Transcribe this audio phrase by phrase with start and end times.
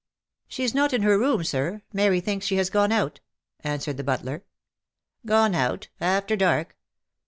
[0.47, 1.83] "She is not in her room, Sir.
[1.93, 3.19] Mary thinks she has gone out,"
[3.59, 4.43] answered the butler."
[5.27, 6.75] Gone out— after dark.